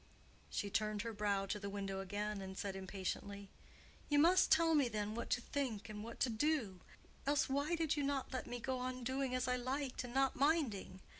She 0.49 0.71
turned 0.71 1.03
her 1.03 1.13
brow 1.13 1.45
to 1.45 1.59
the 1.59 1.69
window 1.69 1.99
again, 1.99 2.41
and 2.41 2.57
said 2.57 2.75
impatiently, 2.75 3.51
"You 4.09 4.17
must 4.17 4.51
tell 4.51 4.73
me 4.73 4.89
then 4.89 5.13
what 5.13 5.29
to 5.29 5.41
think 5.41 5.89
and 5.89 6.03
what 6.03 6.19
to 6.21 6.29
do; 6.31 6.81
else 7.27 7.47
why 7.47 7.75
did 7.75 7.95
you 7.95 8.01
not 8.01 8.33
let 8.33 8.47
me 8.47 8.59
go 8.59 8.79
on 8.79 9.03
doing 9.03 9.35
as 9.35 9.47
I 9.47 9.57
liked 9.57 10.03
and 10.03 10.11
not 10.15 10.35
minding? 10.35 11.01